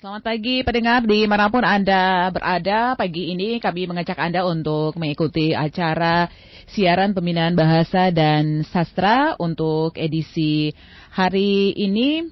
Selamat 0.00 0.32
pagi 0.32 0.64
pendengar 0.64 1.04
di 1.04 1.28
mana 1.28 1.52
pun 1.52 1.60
Anda 1.60 2.32
berada. 2.32 2.96
Pagi 2.96 3.36
ini 3.36 3.60
kami 3.60 3.84
mengajak 3.84 4.16
Anda 4.16 4.48
untuk 4.48 4.96
mengikuti 4.96 5.52
acara 5.52 6.24
siaran 6.72 7.12
pembinaan 7.12 7.52
bahasa 7.52 8.08
dan 8.08 8.64
sastra 8.64 9.36
untuk 9.36 10.00
edisi 10.00 10.72
hari 11.12 11.76
ini 11.76 12.24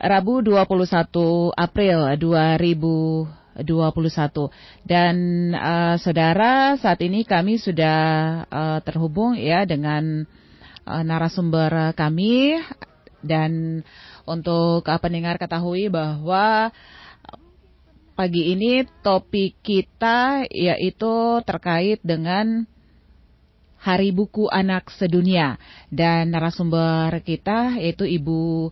Rabu 0.00 0.40
21 0.40 1.52
April 1.52 2.16
2021 2.16 3.68
dan 4.88 5.16
uh, 5.52 6.00
saudara 6.00 6.80
saat 6.80 7.04
ini 7.04 7.28
kami 7.28 7.60
sudah 7.60 8.00
uh, 8.48 8.80
terhubung 8.80 9.36
ya 9.36 9.68
dengan 9.68 10.24
uh, 10.88 11.04
narasumber 11.04 11.92
kami 11.92 12.56
dan 13.22 13.82
untuk 14.26 14.84
uh, 14.84 15.00
pendengar 15.00 15.38
ketahui 15.38 15.88
bahwa 15.88 16.70
pagi 18.12 18.52
ini 18.52 18.84
topik 19.00 19.58
kita 19.64 20.44
yaitu 20.52 21.40
terkait 21.48 21.98
dengan 22.04 22.68
Hari 23.82 24.14
Buku 24.14 24.46
Anak 24.46 24.94
Sedunia 24.94 25.58
dan 25.90 26.30
narasumber 26.30 27.18
kita 27.26 27.82
yaitu 27.82 28.06
Ibu 28.06 28.70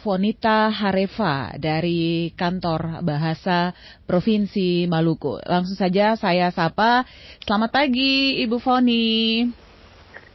Fonita 0.00 0.68
Hareva 0.72 1.52
dari 1.56 2.32
Kantor 2.36 3.00
Bahasa 3.04 3.76
Provinsi 4.04 4.84
Maluku. 4.88 5.40
Langsung 5.44 5.76
saja 5.76 6.16
saya 6.16 6.48
sapa. 6.52 7.08
Selamat 7.44 7.72
pagi 7.72 8.40
Ibu 8.44 8.56
Foni. 8.60 9.48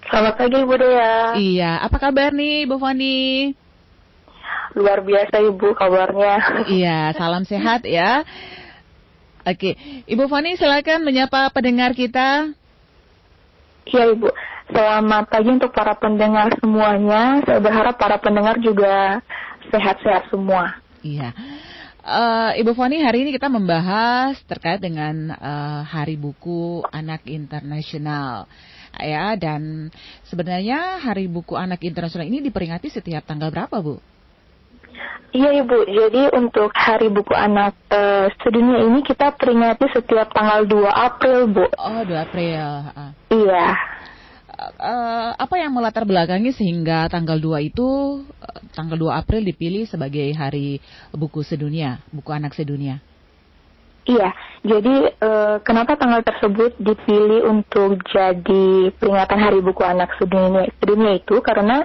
Selamat 0.07 0.39
pagi 0.39 0.55
Ibu 0.63 0.75
Dea. 0.79 1.35
Iya, 1.35 1.71
apa 1.83 1.99
kabar 1.99 2.31
nih 2.31 2.63
Ibu 2.63 2.79
Foni? 2.79 3.51
Luar 4.79 5.03
biasa 5.03 5.35
Ibu 5.43 5.75
kabarnya. 5.75 6.63
Iya, 6.71 7.11
salam 7.19 7.43
sehat 7.43 7.83
ya. 7.83 8.23
Oke, 9.43 9.75
Ibu 10.07 10.31
Foni 10.31 10.55
silakan 10.55 11.03
menyapa 11.03 11.51
pendengar 11.51 11.91
kita. 11.91 12.55
Iya 13.83 14.03
Ibu, 14.15 14.31
selamat 14.71 15.27
pagi 15.27 15.49
untuk 15.51 15.75
para 15.75 15.91
pendengar 15.99 16.55
semuanya. 16.63 17.43
Saya 17.43 17.59
berharap 17.59 17.99
para 17.99 18.15
pendengar 18.15 18.55
juga 18.63 19.19
sehat-sehat 19.75 20.31
semua. 20.31 20.79
Iya. 21.03 21.35
Uh, 22.07 22.55
Ibu 22.55 22.71
Foni, 22.79 23.03
hari 23.03 23.27
ini 23.27 23.35
kita 23.35 23.51
membahas 23.51 24.39
terkait 24.47 24.79
dengan 24.79 25.35
uh, 25.35 25.83
Hari 25.83 26.15
Buku 26.15 26.79
Anak 26.95 27.27
Internasional 27.27 28.47
ya 29.01 29.33
dan 29.37 29.93
sebenarnya 30.27 31.01
Hari 31.01 31.29
Buku 31.29 31.53
Anak 31.53 31.81
Internasional 31.85 32.27
ini 32.27 32.41
diperingati 32.41 32.89
setiap 32.89 33.25
tanggal 33.25 33.49
berapa, 33.49 33.77
Bu? 33.81 33.97
Iya 35.35 35.59
Ibu, 35.59 35.77
jadi 35.91 36.23
untuk 36.33 36.71
Hari 36.71 37.11
Buku 37.11 37.35
Anak 37.35 37.75
uh, 37.91 38.31
sedunia 38.41 38.79
ini 38.87 39.03
kita 39.03 39.35
peringati 39.35 39.91
setiap 39.91 40.31
tanggal 40.31 40.63
2 40.63 40.87
April, 40.87 41.39
Bu. 41.51 41.65
Oh, 41.77 42.01
2 42.07 42.15
April. 42.15 42.63
Uh. 42.95 43.11
Iya. 43.29 43.67
Uh, 44.57 45.31
apa 45.37 45.55
yang 45.61 45.75
melatar 45.75 46.01
belakangi 46.07 46.49
sehingga 46.55 47.05
tanggal 47.11 47.37
2 47.37 47.69
itu 47.69 47.87
uh, 48.25 48.59
tanggal 48.73 48.97
2 48.97 49.19
April 49.19 49.45
dipilih 49.45 49.85
sebagai 49.85 50.31
Hari 50.33 50.79
Buku 51.13 51.43
Sedunia, 51.45 52.01
Buku 52.09 52.31
Anak 52.33 52.55
Sedunia? 52.55 53.03
Iya, 54.07 54.31
jadi 54.63 54.95
uh, 55.19 55.59
kenapa 55.67 55.99
tanggal 55.99 56.23
tersebut 56.23 56.79
dipilih 56.79 57.43
untuk 57.43 57.99
jadi 58.07 58.87
peringatan 58.95 59.35
Hari 59.35 59.59
Buku 59.59 59.83
Anak 59.83 60.15
Sedunia, 60.15 60.63
sedunia 60.79 61.19
itu 61.19 61.43
karena 61.43 61.83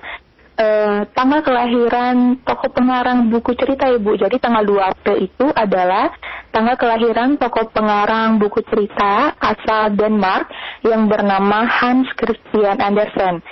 uh, 0.54 1.02
tanggal 1.18 1.42
kelahiran 1.42 2.38
tokoh 2.46 2.70
pengarang 2.70 3.26
buku 3.26 3.58
cerita 3.58 3.90
Ibu. 3.90 4.22
Jadi 4.22 4.38
tanggal 4.38 4.62
2 4.62 4.90
April 4.94 5.16
itu 5.18 5.46
adalah 5.50 6.14
tanggal 6.54 6.78
kelahiran 6.78 7.34
tokoh 7.42 7.66
pengarang 7.74 8.38
buku 8.38 8.62
cerita 8.70 9.34
asal 9.42 9.90
Denmark 9.98 10.46
yang 10.86 11.10
bernama 11.10 11.66
Hans 11.66 12.06
Christian 12.14 12.78
Andersen. 12.78 13.42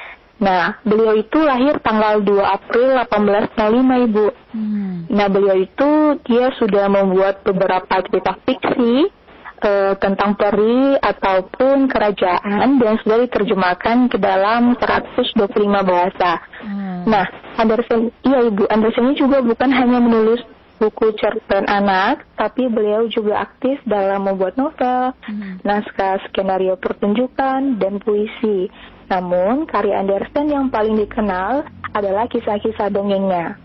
Nah, 0.40 0.80
beliau 0.88 1.20
itu 1.20 1.36
lahir 1.36 1.76
tanggal 1.84 2.24
2 2.24 2.32
April 2.40 2.96
1805, 3.04 4.08
Ibu. 4.08 4.26
Hmm. 4.56 4.96
Nah, 5.12 5.26
beliau 5.28 5.56
itu 5.60 5.90
dia 6.24 6.48
sudah 6.56 6.88
membuat 6.88 7.44
beberapa 7.44 8.00
cerita 8.08 8.40
fiksi 8.48 9.12
uh, 9.60 9.94
tentang 10.00 10.34
peri 10.40 10.96
ataupun 10.96 11.92
kerajaan 11.92 12.80
dan 12.80 12.96
sudah 13.04 13.18
diterjemahkan 13.28 14.08
ke 14.08 14.16
dalam 14.16 14.74
125 14.80 15.36
bahasa. 15.84 16.40
Hmm. 16.64 17.04
Nah, 17.04 17.24
Andersen, 17.60 18.08
iya 18.24 18.40
Ibu, 18.48 18.64
Andersen 18.72 19.12
ini 19.12 19.16
juga 19.20 19.44
bukan 19.44 19.68
hanya 19.68 20.00
menulis 20.00 20.40
buku 20.80 21.12
cerpen 21.20 21.68
anak, 21.68 22.24
tapi 22.40 22.64
beliau 22.72 23.04
juga 23.12 23.44
aktif 23.44 23.76
dalam 23.84 24.24
membuat 24.24 24.56
novel, 24.56 25.12
hmm. 25.12 25.60
naskah 25.60 26.16
skenario 26.32 26.80
pertunjukan, 26.80 27.76
dan 27.76 28.00
puisi. 28.00 28.72
Namun, 29.10 29.66
karya 29.66 29.98
Andersen 29.98 30.46
yang 30.46 30.70
paling 30.70 30.94
dikenal 30.94 31.66
adalah 31.90 32.30
kisah-kisah 32.30 32.94
dongengnya. 32.94 33.58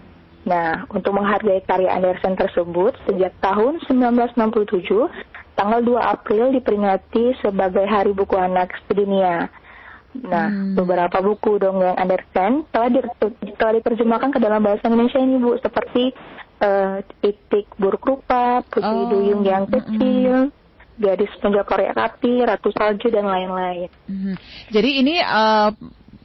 Nah, 0.45 0.89
untuk 0.89 1.13
menghargai 1.13 1.61
karya 1.69 1.93
Andersen 1.93 2.33
tersebut, 2.33 2.97
sejak 3.05 3.33
tahun 3.45 3.77
1967, 3.85 4.89
tanggal 5.53 5.79
2 5.85 6.01
April 6.01 6.49
diperingati 6.57 7.37
sebagai 7.45 7.85
Hari 7.85 8.17
Buku 8.17 8.33
Anak 8.33 8.73
Sedunia. 8.89 9.53
Nah, 10.15 10.47
hmm. 10.47 10.79
beberapa 10.79 11.19
buku 11.19 11.59
dongeng 11.59 11.93
Andersen 11.99 12.65
telah, 12.71 12.87
di, 12.87 13.03
telah 13.59 13.73
diterjemahkan 13.77 14.31
ke 14.31 14.39
dalam 14.41 14.63
bahasa 14.63 14.87
Indonesia 14.87 15.19
ini, 15.19 15.37
Bu, 15.37 15.59
seperti 15.59 16.15
uh, 16.63 17.03
Itik 17.21 17.69
Buruk 17.75 18.01
Rupa, 18.01 18.63
Putri 18.65 19.01
oh. 19.05 19.11
Duyung 19.11 19.43
Yang 19.45 19.77
Kecil, 19.77 20.49
hmm 20.49 20.63
gadis 20.95 21.31
penjual 21.43 21.67
Korea 21.67 21.91
Api, 21.91 22.43
Ratu 22.43 22.71
Salju 22.71 23.11
dan 23.11 23.27
lain-lain. 23.27 23.89
Hmm. 24.07 24.35
Jadi 24.71 24.89
ini 25.03 25.19
uh, 25.19 25.71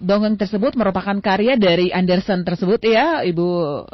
dongeng 0.00 0.41
tersebut 0.41 0.72
merupakan 0.75 1.14
karya 1.20 1.60
dari 1.60 1.92
Anderson 1.92 2.41
tersebut 2.42 2.81
ya, 2.81 3.20
Ibu 3.20 3.48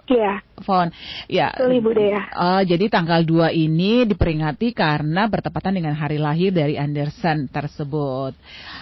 Iya. 0.06 0.40
Fon. 0.62 0.88
Ya. 1.28 1.52
Betul, 1.52 1.82
Ibu 1.82 1.90
Dea. 1.92 2.22
Uh, 2.32 2.62
jadi 2.64 2.88
tanggal 2.88 3.26
2 3.26 3.52
ini 3.52 4.08
diperingati 4.08 4.72
karena 4.72 5.28
bertepatan 5.28 5.76
dengan 5.76 5.92
hari 5.92 6.16
lahir 6.16 6.54
dari 6.54 6.80
Anderson 6.80 7.50
tersebut. 7.50 8.32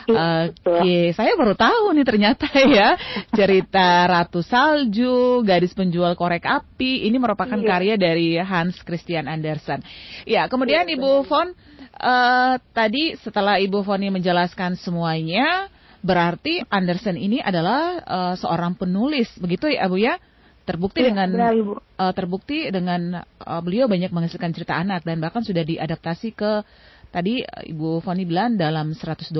Iya, 0.07 0.53
Oke, 0.53 0.63
okay. 0.63 1.05
saya 1.17 1.35
baru 1.35 1.57
tahu 1.59 1.97
nih 1.97 2.07
ternyata 2.07 2.47
ya 2.77 2.95
cerita 3.33 4.07
Ratu 4.07 4.45
Salju, 4.45 5.43
gadis 5.43 5.75
penjual 5.75 6.15
korek 6.15 6.45
api 6.47 7.09
ini 7.09 7.17
merupakan 7.19 7.59
iya. 7.59 7.67
karya 7.67 7.95
dari 7.99 8.39
Hans 8.39 8.79
Christian 8.85 9.27
Andersen. 9.27 9.83
Ya, 10.29 10.47
kemudian 10.47 10.87
iya, 10.87 10.95
Ibu 10.95 11.27
Fon 11.27 11.57
uh, 11.99 12.55
tadi 12.75 13.15
setelah 13.21 13.59
Ibu 13.63 13.87
Foni 13.87 14.11
menjelaskan 14.11 14.77
semuanya, 14.79 15.71
berarti 16.05 16.63
Anderson 16.69 17.17
ini 17.17 17.41
adalah 17.41 18.03
uh, 18.05 18.35
seorang 18.39 18.77
penulis, 18.77 19.31
begitu 19.41 19.71
ya, 19.71 19.87
Bu 19.89 19.99
ya? 19.99 20.19
Terbukti 20.65 21.05
ya, 21.05 21.13
dengan 21.13 21.29
benar, 21.29 21.55
Ibu. 21.55 21.73
Uh, 21.77 22.13
terbukti 22.17 22.59
dengan 22.73 23.21
uh, 23.21 23.61
beliau 23.61 23.85
banyak 23.85 24.09
menghasilkan 24.09 24.53
cerita 24.57 24.75
anak 24.77 25.05
dan 25.05 25.21
bahkan 25.21 25.45
sudah 25.45 25.61
diadaptasi 25.61 26.33
ke 26.33 26.65
tadi 27.13 27.45
Ibu 27.45 28.03
Foni 28.03 28.27
bilang 28.27 28.59
dalam 28.59 28.91
125 28.97 29.31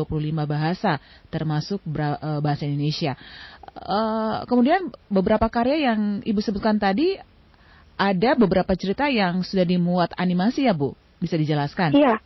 bahasa 0.47 1.03
termasuk 1.33 1.83
bahasa 2.39 2.63
Indonesia. 2.69 3.19
Uh, 3.75 4.47
kemudian 4.47 4.95
beberapa 5.11 5.51
karya 5.51 5.91
yang 5.91 6.23
Ibu 6.23 6.39
sebutkan 6.39 6.79
tadi 6.79 7.19
ada 7.99 8.35
beberapa 8.39 8.75
cerita 8.79 9.11
yang 9.11 9.43
sudah 9.43 9.67
dimuat 9.67 10.15
animasi 10.15 10.67
ya 10.71 10.75
Bu? 10.77 10.95
Bisa 11.19 11.41
dijelaskan? 11.41 11.97
Iya. 11.97 12.21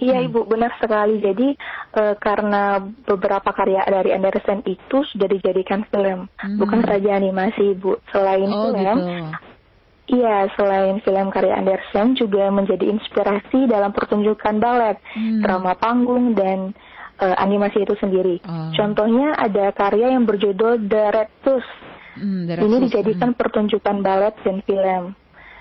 Iya 0.00 0.16
hmm. 0.24 0.26
Ibu, 0.32 0.40
benar 0.48 0.72
sekali. 0.80 1.20
Jadi 1.20 1.52
e, 1.92 2.02
karena 2.16 2.80
beberapa 3.04 3.52
karya 3.52 3.84
dari 3.84 4.16
Anderson 4.16 4.64
itu 4.64 5.04
sudah 5.12 5.28
dijadikan 5.28 5.84
film, 5.92 6.26
hmm. 6.40 6.56
bukan 6.56 6.80
saja 6.88 7.20
animasi 7.20 7.76
Ibu. 7.76 8.00
Selain 8.08 8.48
oh, 8.48 8.72
film, 8.72 8.98
gitu. 8.98 10.16
iya 10.16 10.48
selain 10.56 10.96
film 11.04 11.28
karya 11.28 11.60
Anderson 11.60 12.16
juga 12.16 12.48
menjadi 12.48 12.88
inspirasi 12.88 13.68
dalam 13.68 13.92
pertunjukan 13.92 14.56
balet, 14.56 14.96
hmm. 15.12 15.44
drama 15.44 15.76
panggung 15.76 16.32
dan 16.32 16.72
e, 17.20 17.26
animasi 17.36 17.84
itu 17.84 17.92
sendiri. 18.00 18.40
Oh. 18.48 18.72
Contohnya 18.72 19.36
ada 19.36 19.68
karya 19.76 20.16
yang 20.16 20.24
berjudul 20.24 20.80
The 20.88 21.04
Red 21.12 21.30
Tooth. 21.44 21.70
Hmm, 22.10 22.44
Ini 22.48 22.90
dijadikan 22.90 23.32
hmm. 23.32 23.38
pertunjukan 23.38 23.96
balet 24.00 24.34
dan 24.42 24.64
film. 24.64 25.14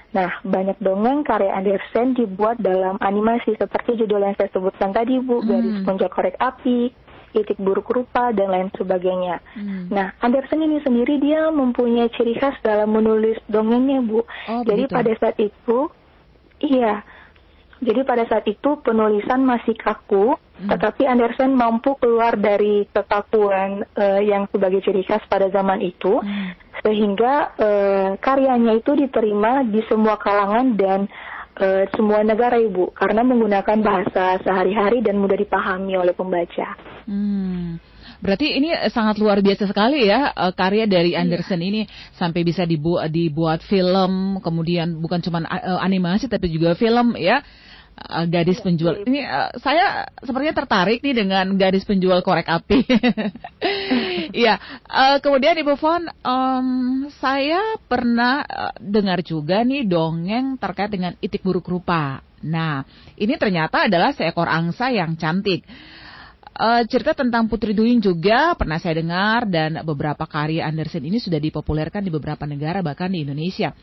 Nah, 0.10 0.42
banyak 0.42 0.82
dongeng 0.82 1.22
karya 1.22 1.54
Andersen 1.54 2.18
dibuat 2.18 2.58
dalam 2.58 2.98
animasi 2.98 3.54
seperti 3.54 4.02
judul 4.02 4.26
yang 4.26 4.34
saya 4.34 4.50
sebutkan 4.50 4.90
tadi, 4.90 5.22
Bu, 5.22 5.42
hmm. 5.42 5.46
Garis 5.46 5.78
Puncak 5.86 6.12
Korek 6.14 6.38
Api, 6.42 6.90
Itik 7.38 7.62
Buruk 7.62 7.94
Rupa, 7.94 8.34
dan 8.34 8.50
lain 8.50 8.70
sebagainya. 8.74 9.38
Hmm. 9.54 9.86
Nah, 9.94 10.10
Andersen 10.26 10.66
ini 10.66 10.82
sendiri 10.82 11.22
dia 11.22 11.54
mempunyai 11.54 12.10
ciri 12.18 12.34
khas 12.42 12.58
dalam 12.66 12.90
menulis 12.90 13.38
dongengnya, 13.46 14.02
Bu. 14.02 14.26
Oh, 14.26 14.62
Jadi 14.66 14.90
pada 14.90 15.14
saat 15.22 15.38
itu, 15.38 15.94
iya, 16.66 17.06
Jadi 17.80 18.04
pada 18.04 18.28
saat 18.28 18.44
itu 18.44 18.84
penulisan 18.84 19.40
masih 19.40 19.72
kaku, 19.80 20.36
hmm. 20.36 20.68
tetapi 20.68 21.08
Andersen 21.08 21.56
mampu 21.56 21.96
keluar 21.96 22.36
dari 22.36 22.84
kekakuan 22.92 23.88
uh, 23.96 24.20
yang 24.20 24.52
sebagai 24.52 24.84
ciri 24.84 25.08
khas 25.08 25.24
pada 25.32 25.48
zaman 25.48 25.80
itu, 25.80 26.20
hmm. 26.20 26.84
sehingga 26.84 27.56
uh, 27.56 28.10
karyanya 28.20 28.76
itu 28.76 28.92
diterima 29.00 29.64
di 29.64 29.80
semua 29.88 30.20
kalangan 30.20 30.76
dan 30.76 31.08
uh, 31.64 31.88
semua 31.96 32.20
negara 32.28 32.60
ibu, 32.60 32.92
karena 32.92 33.24
menggunakan 33.24 33.80
bahasa 33.80 34.44
sehari-hari 34.44 35.00
dan 35.00 35.16
mudah 35.16 35.40
dipahami 35.40 35.96
oleh 35.96 36.12
pembaca. 36.12 36.76
Hmm. 37.08 37.80
Berarti 38.20 38.60
ini 38.60 38.76
sangat 38.92 39.16
luar 39.16 39.40
biasa 39.40 39.72
sekali 39.72 40.04
ya 40.04 40.36
karya 40.52 40.84
dari 40.84 41.16
iya. 41.16 41.24
Anderson 41.24 41.64
ini 41.64 41.88
sampai 42.20 42.44
bisa 42.44 42.68
dibuat 42.68 43.08
dibuat 43.16 43.64
film, 43.64 44.44
kemudian 44.44 45.00
bukan 45.00 45.24
cuma 45.24 45.40
animasi 45.80 46.28
tapi 46.28 46.52
juga 46.52 46.76
film 46.76 47.16
ya 47.16 47.40
uh, 48.08 48.26
gadis 48.26 48.64
penjual 48.64 49.04
ini 49.04 49.22
uh, 49.28 49.52
saya 49.60 50.08
sepertinya 50.24 50.56
tertarik 50.56 51.04
nih 51.04 51.26
dengan 51.26 51.46
gadis 51.60 51.84
penjual 51.84 52.24
korek 52.24 52.48
api. 52.48 52.80
Iya, 54.30 54.62
uh, 54.86 55.18
kemudian 55.26 55.58
Ibu 55.58 55.74
Fon, 55.74 56.06
um, 56.22 56.68
saya 57.18 57.60
pernah 57.90 58.46
uh, 58.46 58.74
dengar 58.78 59.26
juga 59.26 59.66
nih 59.66 59.90
dongeng 59.90 60.62
terkait 60.62 60.94
dengan 60.94 61.18
itik 61.18 61.42
buruk 61.42 61.66
rupa. 61.66 62.22
Nah, 62.46 62.86
ini 63.18 63.36
ternyata 63.42 63.90
adalah 63.90 64.14
seekor 64.14 64.46
angsa 64.46 64.94
yang 64.94 65.18
cantik. 65.18 65.66
Uh, 66.60 66.86
cerita 66.86 67.18
tentang 67.18 67.50
Putri 67.50 67.74
Duyung 67.74 68.04
juga 68.04 68.54
pernah 68.54 68.78
saya 68.78 69.02
dengar 69.02 69.48
dan 69.50 69.82
beberapa 69.82 70.28
karya 70.30 70.68
Andersen 70.68 71.08
ini 71.08 71.18
sudah 71.18 71.40
dipopulerkan 71.42 72.04
di 72.04 72.12
beberapa 72.12 72.44
negara 72.44 72.84
bahkan 72.84 73.10
di 73.10 73.24
Indonesia 73.24 73.74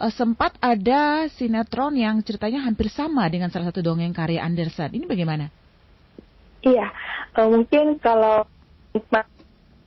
uh, 0.00 0.12
sempat 0.12 0.56
ada 0.64 1.28
sinetron 1.36 1.92
yang 1.94 2.24
ceritanya 2.24 2.64
hampir 2.64 2.88
sama 2.88 3.28
dengan 3.28 3.52
salah 3.52 3.68
satu 3.68 3.84
dongeng 3.84 4.16
karya 4.16 4.40
Andersen. 4.40 4.96
Ini 4.96 5.04
bagaimana? 5.04 5.52
Iya, 6.64 6.88
uh, 7.36 7.48
mungkin 7.52 8.00
kalau 8.00 8.48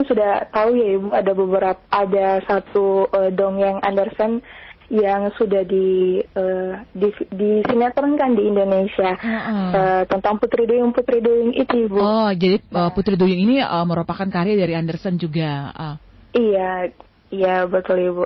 sudah 0.04 0.48
tahu 0.52 0.78
ya 0.78 0.88
ibu 1.00 1.10
ada 1.16 1.32
beberapa 1.34 1.82
ada 1.90 2.40
satu 2.46 3.10
uh, 3.10 3.32
dongeng 3.34 3.82
Andersen 3.82 4.44
yang 4.92 5.32
sudah 5.40 5.64
di 5.64 6.20
uh, 6.36 6.76
di, 6.92 7.10
di 7.34 7.52
sinetronkan 7.66 8.36
di 8.36 8.52
Indonesia 8.52 9.16
uh 9.16 9.26
-uh. 9.26 9.70
Uh, 9.74 10.02
tentang 10.06 10.38
Putri 10.38 10.68
Duyung 10.68 10.92
Putri 10.92 11.24
Duyung 11.24 11.56
itu 11.56 11.88
ibu. 11.88 11.98
Oh 11.98 12.30
jadi 12.30 12.60
uh, 12.76 12.92
Putri 12.92 13.16
Duyung 13.16 13.42
ini 13.42 13.64
uh, 13.64 13.88
merupakan 13.88 14.28
karya 14.28 14.60
dari 14.60 14.76
Andersen 14.76 15.16
juga. 15.18 15.72
Uh. 15.74 15.96
Iya 16.36 16.92
iya 17.32 17.56
betul 17.66 17.98
ibu. 18.04 18.24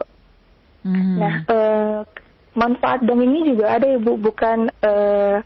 Hmm. 0.88 1.16
Nah, 1.20 1.34
uh, 1.52 1.98
manfaat 2.56 3.04
dong 3.04 3.20
ini 3.20 3.52
juga 3.52 3.76
ada 3.76 3.88
ibu, 3.92 4.16
bukan 4.16 4.72
uh, 4.72 5.44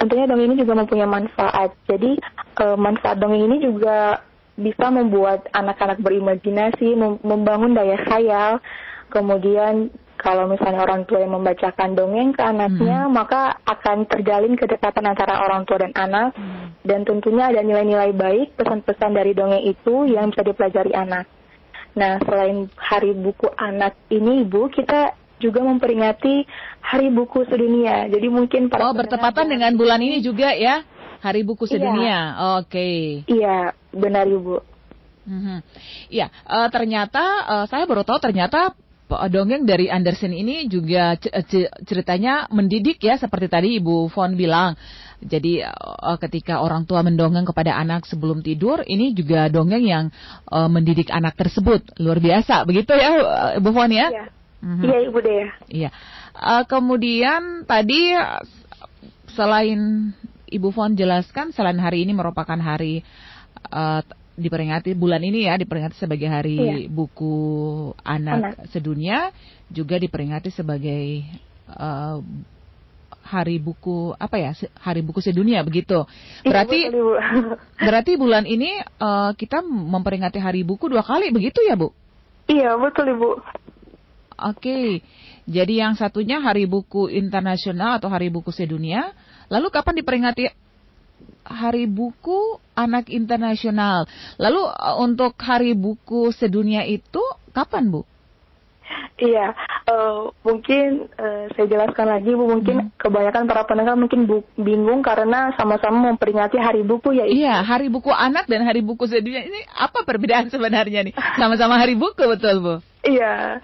tentunya 0.00 0.24
dong 0.24 0.40
ini 0.40 0.54
juga 0.56 0.72
mempunyai 0.78 1.10
manfaat. 1.10 1.76
Jadi 1.84 2.16
uh, 2.64 2.78
manfaat 2.78 3.20
dongeng 3.20 3.44
ini 3.52 3.56
juga 3.60 4.24
bisa 4.58 4.90
membuat 4.90 5.46
anak-anak 5.54 6.02
berimajinasi, 6.02 6.98
membangun 7.22 7.78
daya 7.78 7.98
khayal. 8.10 8.58
Kemudian 9.08 9.94
kalau 10.18 10.50
misalnya 10.50 10.82
orang 10.82 11.06
tua 11.06 11.22
yang 11.22 11.38
membacakan 11.38 11.94
dongeng 11.94 12.34
ke 12.34 12.42
anaknya, 12.42 13.06
hmm. 13.06 13.14
maka 13.14 13.54
akan 13.62 14.10
terjalin 14.10 14.58
kedekatan 14.58 15.06
antara 15.06 15.46
orang 15.46 15.62
tua 15.62 15.78
dan 15.78 15.94
anak. 15.94 16.34
Hmm. 16.34 16.74
Dan 16.82 17.06
tentunya 17.06 17.54
ada 17.54 17.62
nilai-nilai 17.62 18.10
baik, 18.18 18.58
pesan-pesan 18.58 19.14
dari 19.14 19.30
dongeng 19.30 19.62
itu 19.62 20.10
yang 20.10 20.34
bisa 20.34 20.42
dipelajari 20.42 20.90
anak. 20.90 21.37
Nah, 21.98 22.22
selain 22.22 22.70
Hari 22.78 23.10
Buku 23.18 23.50
Anak 23.58 23.98
ini, 24.14 24.46
Ibu, 24.46 24.70
kita 24.70 25.18
juga 25.42 25.66
memperingati 25.66 26.46
Hari 26.78 27.10
Buku 27.10 27.42
Sedunia. 27.50 28.06
Jadi 28.06 28.26
mungkin 28.30 28.70
para 28.70 28.86
Oh, 28.86 28.94
bertepatan 28.94 29.50
dengan 29.50 29.74
bulan 29.74 29.98
ini 29.98 30.22
juga 30.22 30.54
ya, 30.54 30.86
Hari 31.18 31.42
Buku 31.42 31.66
iya. 31.66 31.72
Sedunia. 31.74 32.06
Iya. 32.06 32.20
Oke. 32.62 32.70
Okay. 32.70 32.98
Iya, 33.26 33.58
benar 33.90 34.30
Ibu. 34.30 34.62
Mm-hmm. 35.28 35.58
Iya, 36.08 36.26
uh, 36.48 36.68
ternyata 36.72 37.24
uh, 37.44 37.64
saya 37.68 37.84
baru 37.84 38.00
tahu 38.06 38.16
ternyata 38.22 38.72
dongeng 39.08 39.64
dari 39.64 39.88
Andersen 39.88 40.36
ini 40.36 40.68
juga 40.68 41.16
ceritanya 41.88 42.44
mendidik 42.52 43.00
ya 43.00 43.16
seperti 43.16 43.48
tadi 43.48 43.68
Ibu 43.80 44.12
Fon 44.12 44.36
bilang. 44.36 44.76
Jadi 45.18 45.66
uh, 45.66 46.14
ketika 46.22 46.62
orang 46.62 46.86
tua 46.86 47.02
mendongeng 47.02 47.42
kepada 47.42 47.74
anak 47.74 48.06
sebelum 48.06 48.38
tidur, 48.38 48.86
ini 48.86 49.10
juga 49.10 49.50
dongeng 49.50 49.82
yang 49.82 50.04
uh, 50.46 50.70
mendidik 50.70 51.10
anak 51.10 51.34
tersebut. 51.34 51.82
Luar 51.98 52.22
biasa, 52.22 52.62
begitu 52.62 52.94
ya 52.94 53.10
Ibu 53.58 53.70
Fon 53.74 53.90
ya? 53.90 54.14
Iya, 54.14 54.26
mm-hmm. 54.62 54.84
iya 54.86 54.98
Ibu 55.10 55.18
deh. 55.18 55.46
Iya. 55.74 55.90
Uh, 56.38 56.62
kemudian 56.70 57.66
tadi 57.66 58.14
selain 59.34 60.14
Ibu 60.46 60.70
Fon 60.70 60.94
jelaskan, 60.94 61.50
selain 61.50 61.82
hari 61.82 62.06
ini 62.06 62.14
merupakan 62.14 62.56
hari 62.62 63.02
uh, 63.74 64.06
diperingati 64.38 64.94
bulan 64.94 65.20
ini 65.26 65.50
ya 65.50 65.58
diperingati 65.58 65.98
sebagai 65.98 66.30
hari 66.30 66.56
iya. 66.56 66.74
buku 66.86 67.34
anak, 68.06 68.38
anak. 68.38 68.54
sedunia 68.70 69.34
juga 69.66 69.98
diperingati 69.98 70.54
sebagai 70.54 71.26
uh, 71.74 72.22
hari 73.28 73.60
buku 73.60 74.16
apa 74.16 74.40
ya 74.40 74.56
hari 74.80 75.04
buku 75.04 75.20
sedunia 75.20 75.60
begitu. 75.60 76.08
Iya, 76.40 76.48
berarti 76.48 76.78
iya, 76.88 77.18
berarti 77.90 78.12
bulan 78.16 78.48
ini 78.48 78.80
uh, 79.02 79.36
kita 79.36 79.60
memperingati 79.66 80.40
hari 80.40 80.64
buku 80.64 80.88
dua 80.88 81.04
kali 81.04 81.28
begitu 81.28 81.60
ya 81.66 81.76
bu? 81.76 81.92
Iya 82.48 82.78
betul 82.80 83.12
ibu. 83.12 83.30
Oke. 84.38 84.62
Okay. 84.62 84.86
jadi 85.48 85.84
yang 85.88 85.98
satunya 85.98 86.38
hari 86.38 86.64
buku 86.64 87.10
internasional 87.10 87.98
atau 87.98 88.08
hari 88.08 88.30
buku 88.30 88.54
sedunia 88.54 89.12
lalu 89.50 89.68
kapan 89.72 89.98
diperingati 90.00 90.67
Hari 91.48 91.88
Buku 91.88 92.60
Anak 92.76 93.08
Internasional. 93.08 94.04
Lalu 94.36 94.62
eh, 94.68 94.96
untuk 95.00 95.34
Hari 95.40 95.72
Buku 95.72 96.30
Sedunia 96.36 96.84
itu 96.84 97.24
kapan, 97.56 97.88
Bu? 97.88 98.04
Iya, 99.18 99.50
uh, 99.90 100.30
mungkin 100.46 101.10
uh, 101.18 101.50
saya 101.52 101.66
jelaskan 101.66 102.06
lagi 102.06 102.32
Bu. 102.32 102.46
Mungkin 102.46 102.88
hmm. 102.88 102.90
kebanyakan 102.96 103.50
para 103.50 103.66
pendengar 103.66 103.98
mungkin 103.98 104.30
bu 104.30 104.46
bingung 104.54 105.02
karena 105.02 105.52
sama-sama 105.58 106.14
memperingati 106.14 106.56
Hari 106.56 106.86
Buku 106.86 107.12
ya. 107.12 107.26
Iya, 107.26 107.54
Hari 107.66 107.90
Buku 107.90 108.14
Anak 108.14 108.46
dan 108.46 108.62
Hari 108.62 108.80
Buku 108.80 109.10
Sedunia 109.10 109.42
ini 109.42 109.60
apa 109.74 110.06
perbedaan 110.06 110.48
sebenarnya 110.48 111.02
nih? 111.02 111.14
Sama-sama 111.34 111.76
Hari 111.76 111.98
Buku 111.98 112.30
betul 112.30 112.62
Bu? 112.62 112.74
Iya. 113.02 113.58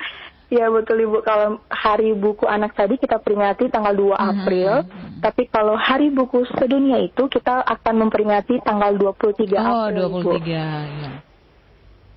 Iya 0.53 0.69
betul 0.69 1.09
Ibu, 1.09 1.25
kalau 1.25 1.59
hari 1.73 2.13
buku 2.13 2.45
anak 2.45 2.77
tadi 2.77 3.01
kita 3.01 3.17
peringati 3.17 3.73
tanggal 3.73 3.97
2 3.97 4.13
mm-hmm. 4.13 4.21
April, 4.21 4.73
mm-hmm. 4.85 5.19
tapi 5.25 5.43
kalau 5.49 5.75
hari 5.75 6.13
buku 6.13 6.45
sedunia 6.61 7.01
itu 7.01 7.27
kita 7.33 7.65
akan 7.65 8.07
memperingati 8.07 8.61
tanggal 8.61 8.93
23 8.93 9.09
oh, 9.09 9.89
April. 9.89 10.05
Oh, 10.13 10.37
23 10.37 10.45
ya. 10.45 10.69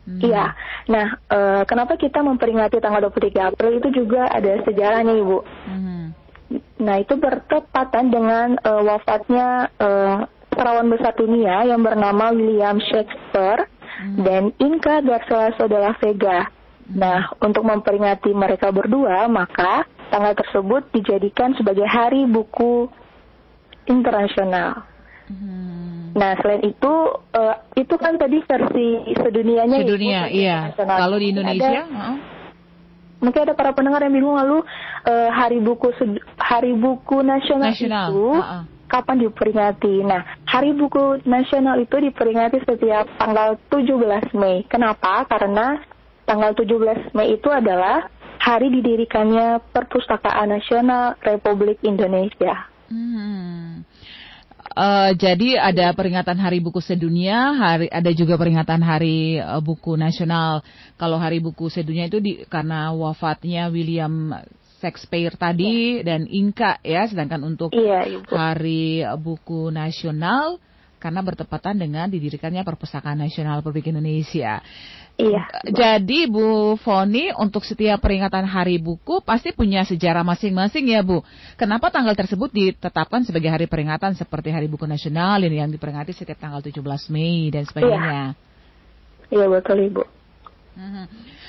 Hmm. 0.07 0.23
Iya. 0.23 0.45
Nah, 0.87 1.07
e, 1.27 1.39
kenapa 1.67 1.99
kita 1.99 2.23
memperingati 2.23 2.79
tanggal 2.79 3.11
23 3.11 3.51
April 3.51 3.71
itu 3.75 3.89
juga 3.91 4.31
ada 4.31 4.63
sejarahnya 4.63 5.13
Ibu. 5.19 5.39
Hmm. 5.67 6.05
Nah, 6.79 6.95
itu 7.03 7.19
bertepatan 7.19 8.07
dengan 8.07 8.55
e, 8.55 8.71
wafatnya 8.87 9.67
e, 9.75 9.89
serawan 10.55 10.87
besar 10.87 11.11
dunia 11.19 11.67
yang 11.67 11.83
bernama 11.83 12.31
William 12.31 12.79
Shakespeare 12.79 13.67
hmm. 13.99 14.23
dan 14.23 14.43
Inca 14.63 15.03
Garcilaso 15.03 15.67
de 15.67 15.75
la 15.75 15.91
Vega. 15.99 16.55
Nah, 16.87 17.35
untuk 17.43 17.67
memperingati 17.67 18.31
mereka 18.31 18.71
berdua, 18.71 19.27
maka 19.27 19.83
tanggal 20.07 20.31
tersebut 20.39 20.87
dijadikan 20.95 21.51
sebagai 21.59 21.83
Hari 21.83 22.23
Buku 22.31 22.87
Internasional. 23.91 24.87
Hmm. 25.27 26.15
Nah, 26.15 26.39
selain 26.39 26.63
itu, 26.63 26.93
uh, 27.35 27.55
itu 27.75 27.95
kan 27.99 28.15
tadi 28.15 28.39
versi 28.47 29.11
sedunianya. 29.19 29.83
Sedunia, 29.83 30.21
iya. 30.31 30.71
Kalau 30.75 31.19
di 31.19 31.35
Indonesia, 31.35 31.83
ada, 31.83 31.91
uh. 31.91 32.17
mungkin 33.19 33.41
ada 33.43 33.53
para 33.55 33.75
pendengar 33.75 33.99
yang 34.07 34.15
bingung 34.15 34.39
lalu 34.39 34.63
uh, 35.03 35.29
Hari 35.35 35.59
Buku 35.59 35.91
Hari 36.39 36.71
Buku 36.79 37.19
Nasional, 37.19 37.75
Nasional. 37.75 38.07
itu. 38.07 38.27
Uh 38.31 38.39
-uh 38.39 38.63
kapan 38.87 39.19
diperingati. 39.19 40.01
Nah, 40.07 40.23
Hari 40.47 40.71
Buku 40.73 41.21
Nasional 41.27 41.83
itu 41.83 41.99
diperingati 41.99 42.63
setiap 42.63 43.05
tanggal 43.19 43.59
17 43.69 44.31
Mei. 44.33 44.63
Kenapa? 44.65 45.27
Karena 45.27 45.75
tanggal 46.27 46.51
17 46.51 47.15
Mei 47.15 47.39
itu 47.39 47.47
adalah 47.47 48.11
hari 48.37 48.67
didirikannya 48.69 49.63
Perpustakaan 49.71 50.51
Nasional 50.51 51.15
Republik 51.23 51.79
Indonesia. 51.81 52.67
Hmm. 52.91 53.87
Uh, 54.77 55.09
jadi 55.17 55.57
ada 55.57 55.89
peringatan 55.89 56.37
Hari 56.37 56.61
Buku 56.61 56.77
Sedunia, 56.85 57.49
hari 57.57 57.89
ada 57.89 58.13
juga 58.13 58.37
peringatan 58.37 58.77
Hari 58.77 59.41
uh, 59.41 59.57
Buku 59.57 59.97
Nasional. 59.97 60.61
Kalau 61.01 61.17
Hari 61.17 61.41
Buku 61.41 61.73
Sedunia 61.73 62.05
itu 62.05 62.21
di, 62.21 62.45
karena 62.45 62.93
wafatnya 62.93 63.73
William 63.73 64.37
Shakespeare 64.77 65.33
tadi 65.33 65.97
ya. 65.97 66.13
dan 66.13 66.29
Inka 66.29 66.77
ya, 66.85 67.09
sedangkan 67.09 67.41
untuk 67.41 67.73
ya, 67.73 68.05
Hari 68.29 69.01
Buku 69.17 69.73
Nasional 69.73 70.61
karena 70.97 71.21
bertepatan 71.21 71.77
dengan 71.77 72.09
didirikannya 72.09 72.65
Perpustakaan 72.65 73.21
Nasional 73.21 73.61
Republik 73.61 73.89
Indonesia. 73.89 74.61
Iya. 75.17 75.49
Jadi 75.65 76.29
Bu 76.29 76.77
Foni 76.77 77.33
untuk 77.33 77.65
setiap 77.65 77.97
peringatan 78.05 78.45
Hari 78.45 78.77
Buku 78.77 79.25
pasti 79.25 79.49
punya 79.49 79.81
sejarah 79.81 80.21
masing-masing 80.21 80.93
ya 80.93 81.01
Bu. 81.01 81.25
Kenapa 81.57 81.89
tanggal 81.89 82.13
tersebut 82.13 82.53
ditetapkan 82.53 83.25
sebagai 83.25 83.49
hari 83.49 83.65
peringatan 83.65 84.13
seperti 84.13 84.53
Hari 84.53 84.69
Buku 84.69 84.85
Nasional 84.85 85.41
ini 85.41 85.57
yang 85.57 85.73
diperingati 85.73 86.13
setiap 86.13 86.37
tanggal 86.37 86.61
17 86.61 86.77
Mei 87.09 87.49
dan 87.49 87.65
sebagainya? 87.65 88.37
Iya, 89.33 89.41
iya 89.41 89.45
betul 89.49 89.77
Ibu. 89.89 90.03
Mhm. 90.77 91.05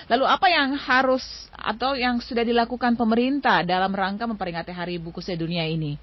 Lalu 0.08 0.24
apa 0.24 0.46
yang 0.48 0.72
harus 0.80 1.24
atau 1.52 1.92
yang 1.92 2.24
sudah 2.24 2.48
dilakukan 2.48 2.96
pemerintah 2.96 3.60
dalam 3.68 3.92
rangka 3.92 4.24
memperingati 4.24 4.72
Hari 4.72 4.96
Buku 4.96 5.20
Sedunia 5.20 5.68
ini? 5.68 6.00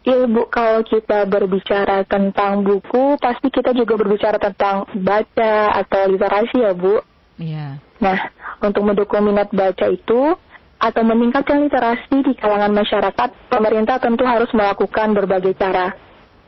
Ya 0.00 0.24
Bu, 0.24 0.48
kalau 0.48 0.80
kita 0.80 1.28
berbicara 1.28 2.08
tentang 2.08 2.64
buku, 2.64 3.20
pasti 3.20 3.52
kita 3.52 3.76
juga 3.76 4.00
berbicara 4.00 4.40
tentang 4.40 4.88
baca 4.96 5.76
atau 5.76 6.00
literasi 6.08 6.56
ya 6.56 6.72
Bu. 6.72 7.04
Iya. 7.36 7.76
Nah, 8.00 8.18
untuk 8.64 8.80
mendukung 8.88 9.28
minat 9.28 9.52
baca 9.52 9.92
itu 9.92 10.32
atau 10.80 11.02
meningkatkan 11.04 11.60
literasi 11.68 12.24
di 12.24 12.32
kalangan 12.32 12.72
masyarakat, 12.72 13.28
pemerintah 13.52 14.00
tentu 14.00 14.24
harus 14.24 14.48
melakukan 14.56 15.12
berbagai 15.12 15.52
cara. 15.60 15.92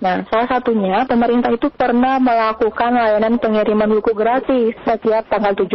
Nah, 0.01 0.25
salah 0.33 0.49
satunya 0.49 1.05
pemerintah 1.05 1.53
itu 1.53 1.69
pernah 1.69 2.17
melakukan 2.17 2.97
layanan 2.97 3.37
pengiriman 3.37 3.93
buku 4.01 4.17
gratis 4.17 4.73
setiap 4.89 5.29
tanggal 5.29 5.53
17. 5.53 5.69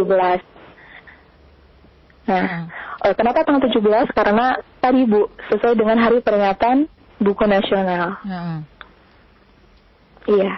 Nah, 2.27 2.43
hmm. 2.43 3.13
kenapa 3.13 3.45
tanggal 3.45 3.69
17? 3.69 4.17
Karena 4.17 4.57
tadi 4.81 5.05
Bu, 5.05 5.29
sesuai 5.53 5.77
dengan 5.77 6.01
hari 6.01 6.25
peringatan 6.25 6.96
buku 7.17 7.43
nasional. 7.45 8.17
Hmm. 8.23 8.59
Iya. 10.27 10.53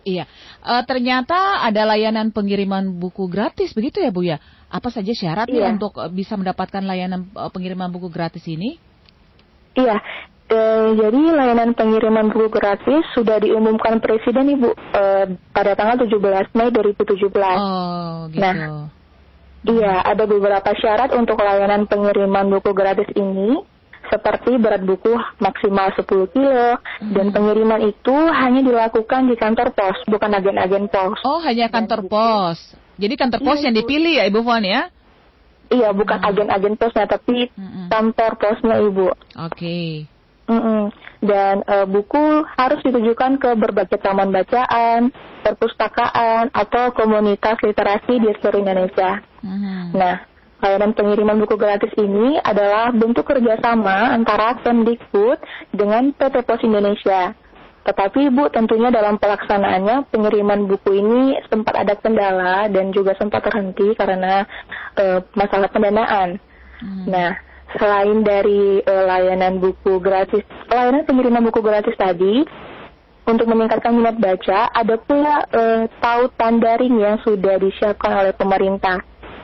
Iya. 0.00 0.24
Uh, 0.64 0.82
ternyata 0.88 1.60
ada 1.60 1.84
layanan 1.84 2.32
pengiriman 2.32 2.88
buku 2.96 3.28
gratis, 3.28 3.76
begitu 3.76 4.00
ya 4.00 4.10
Bu 4.12 4.24
ya? 4.24 4.40
Apa 4.72 4.88
saja 4.88 5.12
syaratnya 5.12 5.68
iya. 5.68 5.74
untuk 5.76 6.00
uh, 6.00 6.08
bisa 6.08 6.38
mendapatkan 6.40 6.80
layanan 6.80 7.28
uh, 7.36 7.52
pengiriman 7.52 7.92
buku 7.92 8.08
gratis 8.08 8.46
ini? 8.48 8.80
Iya. 9.76 10.00
E, 10.50 10.58
jadi 10.98 11.20
layanan 11.30 11.78
pengiriman 11.78 12.34
buku 12.34 12.50
gratis 12.50 13.06
sudah 13.14 13.38
diumumkan 13.38 14.02
Presiden 14.02 14.50
Ibu 14.58 14.74
e, 14.74 15.02
pada 15.54 15.78
tanggal 15.78 16.02
17 16.10 16.58
Mei 16.58 16.74
2017. 16.74 17.30
Oh, 17.54 18.26
gitu. 18.34 18.42
Nah, 18.42 18.90
iya, 19.62 20.02
ada 20.02 20.26
beberapa 20.26 20.74
syarat 20.74 21.14
untuk 21.14 21.38
layanan 21.38 21.86
pengiriman 21.86 22.50
buku 22.50 22.74
gratis 22.74 23.06
ini 23.14 23.62
seperti 24.10 24.58
berat 24.58 24.82
buku 24.82 25.14
maksimal 25.38 25.94
10 25.94 26.34
kilo 26.34 26.76
hmm. 26.76 27.14
dan 27.14 27.26
pengiriman 27.30 27.80
itu 27.86 28.16
hanya 28.34 28.60
dilakukan 28.60 29.30
di 29.30 29.38
kantor 29.38 29.70
pos, 29.70 29.96
bukan 30.10 30.34
agen-agen 30.34 30.90
pos. 30.90 31.18
Oh, 31.22 31.38
hanya 31.40 31.70
kantor 31.70 32.04
dan 32.04 32.10
pos. 32.10 32.58
Jadi 33.00 33.14
kantor 33.16 33.40
pos 33.40 33.58
iya, 33.62 33.70
yang 33.70 33.74
dipilih 33.78 34.12
ya 34.20 34.24
Ibu 34.28 34.40
Fon 34.42 34.66
ya? 34.66 34.90
Iya, 35.70 35.94
bukan 35.94 36.18
hmm. 36.18 36.28
agen-agen 36.28 36.74
posnya 36.74 37.06
tapi 37.06 37.46
hmm. 37.54 37.88
kantor 37.88 38.30
posnya 38.36 38.76
Ibu. 38.82 39.06
Oke. 39.08 39.54
Okay. 39.54 39.90
Mm 40.50 40.58
-mm. 40.58 40.82
Dan 41.22 41.62
uh, 41.62 41.86
buku 41.86 42.42
harus 42.58 42.82
ditujukan 42.82 43.38
ke 43.38 43.54
berbagai 43.54 44.02
taman 44.02 44.34
bacaan, 44.34 45.14
perpustakaan, 45.46 46.50
atau 46.50 46.90
komunitas 46.90 47.54
literasi 47.62 48.18
di 48.18 48.34
seluruh 48.42 48.58
Indonesia. 48.58 49.22
Mm 49.46 49.56
-hmm. 49.62 49.80
Nah, 49.94 50.26
Layanan 50.60 50.92
pengiriman 50.92 51.40
buku 51.40 51.56
gratis 51.56 51.88
ini 51.96 52.36
adalah 52.44 52.92
bentuk 52.92 53.24
kerjasama 53.24 54.12
antara 54.12 54.60
Kemdikbud 54.60 55.40
dengan 55.72 56.12
PT 56.12 56.44
Pos 56.44 56.60
Indonesia. 56.60 57.32
Tetapi 57.80 58.28
Ibu 58.28 58.52
tentunya 58.52 58.92
dalam 58.92 59.16
pelaksanaannya 59.16 60.12
pengiriman 60.12 60.68
buku 60.68 61.00
ini 61.00 61.40
sempat 61.48 61.80
ada 61.80 61.96
kendala 61.96 62.68
dan 62.68 62.92
juga 62.92 63.16
sempat 63.16 63.40
terhenti 63.40 63.96
karena 63.96 64.44
e, 65.00 65.24
masalah 65.32 65.72
pendanaan. 65.72 66.36
Hmm. 66.76 67.04
Nah, 67.08 67.40
selain 67.80 68.20
dari 68.20 68.84
e, 68.84 68.94
layanan 69.08 69.64
buku 69.64 69.96
gratis, 69.96 70.44
layanan 70.68 71.08
pengiriman 71.08 71.40
buku 71.48 71.64
gratis 71.64 71.96
tadi, 71.96 72.44
untuk 73.24 73.48
meningkatkan 73.48 73.96
minat 73.96 74.20
baca, 74.20 74.68
ada 74.76 74.96
pula 75.00 75.48
e, 75.48 75.62
tautan 76.04 76.60
daring 76.60 77.00
yang 77.00 77.16
sudah 77.24 77.56
disiapkan 77.56 78.12
oleh 78.12 78.36
pemerintah. 78.36 79.00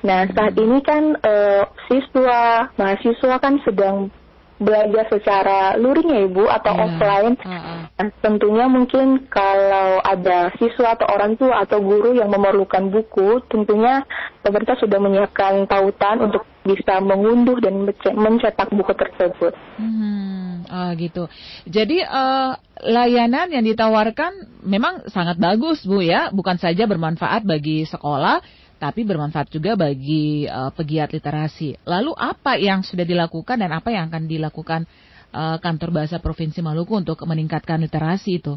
Nah, 0.07 0.31
saat 0.31 0.55
ini 0.55 0.79
kan 0.87 1.19
uh, 1.19 1.67
siswa, 1.91 2.71
mahasiswa 2.79 3.35
kan 3.43 3.59
sedang 3.67 4.15
belajar 4.57 5.05
secara 5.13 5.77
luring 5.77 6.09
ya 6.09 6.21
Ibu 6.31 6.45
atau 6.49 6.73
yeah. 6.73 6.85
offline. 6.89 7.35
Uh 7.43 7.53
-uh. 7.53 7.81
Nah, 7.97 8.09
tentunya 8.25 8.67
mungkin 8.71 9.29
kalau 9.29 10.01
ada 10.01 10.55
siswa 10.57 10.97
atau 10.97 11.11
orang 11.11 11.37
tua 11.37 11.67
atau 11.67 11.83
guru 11.83 12.17
yang 12.17 12.33
memerlukan 12.33 12.89
buku, 12.89 13.45
tentunya 13.53 14.07
pemerintah 14.41 14.79
sudah 14.81 14.97
menyiapkan 15.03 15.69
tautan 15.69 16.31
untuk 16.31 16.47
bisa 16.65 16.99
mengunduh 16.99 17.59
dan 17.63 17.87
mencetak 18.17 18.69
buku 18.75 18.93
tersebut. 18.97 19.55
Hmm, 19.79 20.67
ah, 20.67 20.91
gitu. 20.99 21.31
Jadi 21.69 22.03
uh, 22.03 22.59
layanan 22.83 23.53
yang 23.55 23.63
ditawarkan 23.63 24.65
memang 24.67 25.07
sangat 25.13 25.39
bagus 25.39 25.87
Bu 25.87 26.03
ya, 26.03 26.35
bukan 26.35 26.59
saja 26.59 26.91
bermanfaat 26.91 27.47
bagi 27.47 27.87
sekolah 27.87 28.43
tapi 28.77 29.09
bermanfaat 29.09 29.49
juga 29.49 29.75
bagi 29.75 30.45
uh, 30.45 30.69
pegiat 30.73 31.13
literasi. 31.13 31.81
Lalu 31.89 32.13
apa 32.17 32.61
yang 32.61 32.85
sudah 32.85 33.05
dilakukan 33.09 33.57
dan 33.57 33.73
apa 33.73 33.89
yang 33.89 34.13
akan 34.13 34.29
dilakukan 34.29 34.85
uh, 35.33 35.57
kantor 35.61 35.91
bahasa 35.93 36.21
Provinsi 36.21 36.61
Maluku 36.61 37.01
untuk 37.01 37.21
meningkatkan 37.25 37.81
literasi 37.81 38.41
itu? 38.41 38.55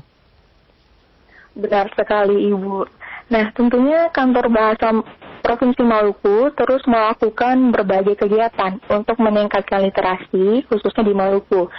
Benar 1.55 1.91
sekali 1.95 2.51
Ibu. 2.51 2.85
Nah, 3.29 3.45
tentunya 3.53 4.09
kantor 4.09 4.49
bahasa 4.49 4.89
Provinsi 5.39 5.81
Maluku 5.85 6.51
terus 6.53 6.83
melakukan 6.83 7.71
berbagai 7.71 8.19
kegiatan 8.19 8.81
untuk 8.91 9.17
meningkatkan 9.23 9.87
literasi, 9.87 10.67
khususnya 10.67 11.03
di 11.05 11.15
Maluku. 11.15 11.71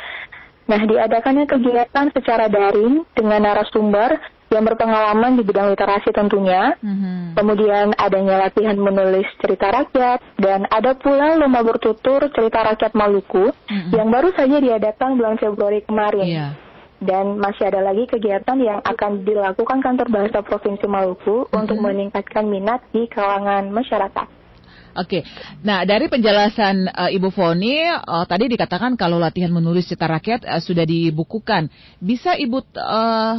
Nah, 0.70 0.80
diadakannya 0.86 1.50
kegiatan 1.50 2.14
secara 2.14 2.46
daring 2.46 3.02
dengan 3.12 3.42
narasumber 3.42 4.16
yang 4.50 4.66
berpengalaman 4.66 5.38
di 5.38 5.42
bidang 5.46 5.70
literasi 5.70 6.10
tentunya. 6.10 6.74
Mm-hmm. 6.82 7.38
Kemudian 7.38 7.94
adanya 7.94 8.50
latihan 8.50 8.74
menulis 8.74 9.26
cerita 9.38 9.70
rakyat 9.70 10.18
dan 10.42 10.66
ada 10.66 10.98
pula 10.98 11.38
lomba 11.38 11.62
bertutur 11.62 12.26
cerita 12.34 12.66
rakyat 12.66 12.90
Maluku 12.98 13.54
mm-hmm. 13.54 13.94
yang 13.94 14.10
baru 14.10 14.34
saja 14.34 14.58
diadakan 14.58 15.14
bulan 15.14 15.38
Februari 15.38 15.86
kemarin. 15.86 16.26
Yeah. 16.26 16.52
Dan 17.00 17.40
masih 17.40 17.72
ada 17.72 17.80
lagi 17.80 18.04
kegiatan 18.10 18.60
yang 18.60 18.84
akan 18.84 19.24
dilakukan 19.24 19.80
kantor 19.80 20.10
bahasa 20.12 20.42
Provinsi 20.42 20.84
Maluku 20.90 21.46
mm-hmm. 21.46 21.60
untuk 21.62 21.78
meningkatkan 21.78 22.44
minat 22.50 22.82
di 22.90 23.06
kalangan 23.06 23.70
masyarakat. 23.70 24.42
Oke, 24.90 25.22
okay. 25.22 25.56
nah 25.62 25.86
dari 25.86 26.10
penjelasan 26.10 26.90
uh, 26.90 27.06
Ibu 27.06 27.30
Foni 27.30 27.78
uh, 27.86 28.26
tadi 28.26 28.50
dikatakan 28.50 28.98
kalau 28.98 29.22
latihan 29.22 29.54
menulis 29.54 29.86
cerita 29.86 30.10
rakyat 30.10 30.42
uh, 30.42 30.58
sudah 30.58 30.82
dibukukan. 30.82 31.70
Bisa 32.02 32.34
Ibu 32.34 32.58
uh, 32.74 33.34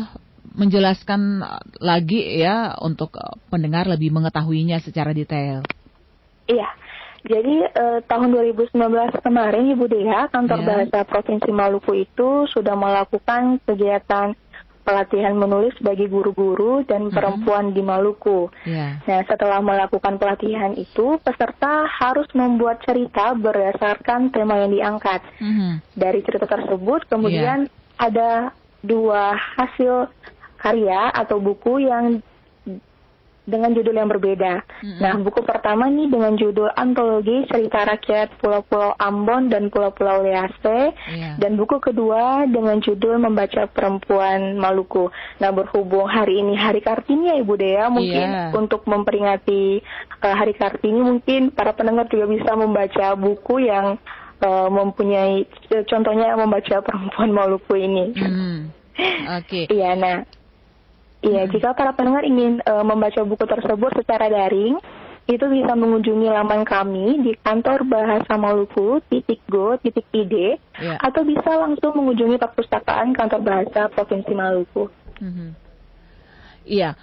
menjelaskan 0.52 1.44
lagi 1.80 2.44
ya 2.44 2.76
untuk 2.80 3.16
pendengar 3.48 3.88
lebih 3.88 4.12
mengetahuinya 4.12 4.84
secara 4.84 5.16
detail. 5.16 5.64
Iya. 6.48 6.70
Jadi 7.22 7.56
eh, 7.70 8.00
tahun 8.10 8.34
2019 8.34 8.74
kemarin 9.22 9.78
Ibu 9.78 9.86
Dea, 9.86 10.26
Kantor 10.34 10.60
yeah. 10.66 10.68
Bahasa 10.68 11.00
Provinsi 11.06 11.52
Maluku 11.54 11.94
itu 12.02 12.50
sudah 12.50 12.74
melakukan 12.74 13.62
kegiatan 13.62 14.34
pelatihan 14.82 15.38
menulis 15.38 15.78
bagi 15.78 16.10
guru-guru 16.10 16.82
dan 16.90 17.08
mm-hmm. 17.08 17.16
perempuan 17.16 17.78
di 17.78 17.86
Maluku. 17.86 18.50
Yeah. 18.66 19.06
Nah, 19.06 19.22
setelah 19.30 19.62
melakukan 19.62 20.18
pelatihan 20.18 20.74
itu, 20.74 21.22
peserta 21.22 21.86
harus 21.86 22.26
membuat 22.34 22.82
cerita 22.82 23.38
berdasarkan 23.38 24.34
tema 24.34 24.58
yang 24.58 24.74
diangkat. 24.74 25.22
Mm-hmm. 25.38 25.72
Dari 25.94 26.20
cerita 26.26 26.50
tersebut, 26.50 27.06
kemudian 27.06 27.70
yeah. 27.70 28.02
ada 28.02 28.32
dua 28.82 29.38
hasil 29.38 30.10
karya 30.62 31.10
atau 31.10 31.42
buku 31.42 31.90
yang 31.90 32.22
dengan 33.42 33.74
judul 33.74 33.96
yang 33.98 34.10
berbeda. 34.10 34.62
Mm-hmm. 34.62 35.02
Nah, 35.02 35.14
buku 35.18 35.42
pertama 35.42 35.90
nih 35.90 36.08
dengan 36.08 36.38
judul 36.38 36.70
Antologi 36.78 37.44
Cerita 37.50 37.90
Rakyat 37.90 38.38
Pulau-Pulau 38.38 38.94
Ambon 39.02 39.50
dan 39.50 39.74
Pulau-Pulau 39.74 40.22
Lease. 40.22 40.94
Yeah. 41.10 41.42
Dan 41.42 41.58
buku 41.58 41.82
kedua 41.82 42.46
dengan 42.46 42.78
judul 42.80 43.18
Membaca 43.18 43.66
Perempuan 43.66 44.62
Maluku. 44.62 45.10
Nah, 45.42 45.50
berhubung 45.50 46.06
hari 46.06 46.40
ini 46.40 46.54
Hari 46.54 46.86
Kartini 46.86 47.34
ya 47.34 47.36
Ibu 47.42 47.54
Dea, 47.58 47.86
mungkin 47.90 48.28
yeah. 48.30 48.54
untuk 48.54 48.86
memperingati 48.86 49.82
uh, 50.22 50.36
Hari 50.38 50.54
Kartini 50.54 51.02
mungkin 51.02 51.50
para 51.50 51.74
pendengar 51.74 52.06
juga 52.08 52.30
bisa 52.30 52.54
membaca 52.54 53.18
buku 53.18 53.66
yang 53.66 53.98
uh, 54.46 54.70
mempunyai 54.70 55.50
contohnya 55.90 56.38
membaca 56.38 56.78
Perempuan 56.86 57.30
Maluku 57.34 57.74
ini. 57.74 58.14
Mm. 58.14 58.60
Oke. 59.42 59.66
Okay. 59.66 59.66
Iya, 59.72 59.98
nah 59.98 60.18
Iya, 61.22 61.46
hmm. 61.46 61.52
jika 61.54 61.78
para 61.78 61.94
pendengar 61.94 62.26
ingin 62.26 62.60
uh, 62.66 62.82
membaca 62.82 63.22
buku 63.22 63.46
tersebut 63.46 63.92
secara 63.94 64.26
daring, 64.26 64.78
itu 65.30 65.46
bisa 65.48 65.78
mengunjungi 65.78 66.28
laman 66.34 66.66
kami 66.66 67.22
di 67.22 67.38
kantor 67.40 67.86
bahasa 67.86 68.34
Maluku 68.42 69.00
titik 69.06 69.40
go 69.46 69.78
titik 69.78 70.10
id 70.12 70.58
yeah. 70.82 70.98
atau 70.98 71.22
bisa 71.22 71.62
langsung 71.62 71.94
mengunjungi 71.94 72.42
perpustakaan 72.42 73.14
kantor 73.14 73.42
bahasa 73.46 73.86
provinsi 73.94 74.34
Maluku. 74.34 74.90
Mm-hmm. 75.22 75.50
Iya, 76.66 76.98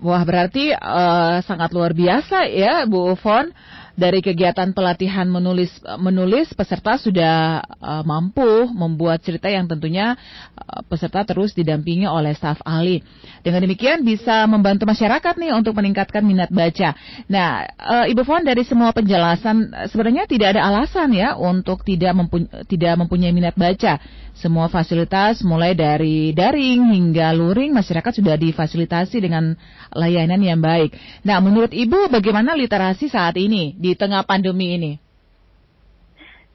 Wah, 0.00 0.24
berarti 0.24 0.72
uh, 0.72 1.44
sangat 1.44 1.76
luar 1.76 1.92
biasa 1.92 2.48
ya, 2.48 2.88
Bu 2.88 3.12
Fon. 3.20 3.52
Dari 4.00 4.24
kegiatan 4.24 4.72
pelatihan 4.72 5.28
menulis 5.28 5.68
menulis 6.00 6.48
peserta 6.56 6.96
sudah 6.96 7.60
uh, 7.84 8.00
mampu 8.00 8.64
membuat 8.72 9.20
cerita 9.20 9.52
yang 9.52 9.68
tentunya 9.68 10.16
uh, 10.56 10.80
peserta 10.88 11.20
terus 11.28 11.52
didampingi 11.52 12.08
oleh 12.08 12.32
staf 12.32 12.64
ahli. 12.64 13.04
Dengan 13.44 13.68
demikian 13.68 14.00
bisa 14.00 14.48
membantu 14.48 14.88
masyarakat 14.88 15.36
nih 15.36 15.52
untuk 15.52 15.76
meningkatkan 15.76 16.24
minat 16.24 16.48
baca. 16.48 16.96
Nah, 17.28 17.68
uh, 17.76 18.06
Ibu 18.08 18.24
Fon 18.24 18.40
dari 18.40 18.64
semua 18.64 18.88
penjelasan 18.96 19.68
sebenarnya 19.92 20.24
tidak 20.24 20.56
ada 20.56 20.64
alasan 20.72 21.12
ya 21.12 21.36
untuk 21.36 21.84
tidak 21.84 22.16
mempu 22.16 22.48
tidak 22.72 22.96
mempunyai 23.04 23.36
minat 23.36 23.52
baca. 23.52 24.00
Semua 24.30 24.72
fasilitas 24.72 25.44
mulai 25.44 25.76
dari 25.76 26.32
daring 26.32 26.88
hingga 26.96 27.36
luring 27.36 27.76
masyarakat 27.76 28.22
sudah 28.24 28.40
difasilitasi 28.40 29.20
dengan 29.20 29.52
layanan 29.92 30.40
yang 30.40 30.64
baik. 30.64 30.96
Nah, 31.28 31.42
menurut 31.44 31.74
Ibu 31.74 32.08
bagaimana 32.08 32.56
literasi 32.56 33.12
saat 33.12 33.36
ini 33.36 33.76
di 33.76 33.89
tengah 33.94 34.22
pandemi 34.26 34.74
ini? 34.76 34.92